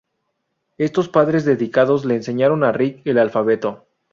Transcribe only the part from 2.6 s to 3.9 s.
a Rick el alfabeto.